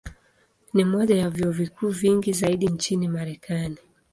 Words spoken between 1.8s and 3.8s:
vingi zaidi nchini Marekani.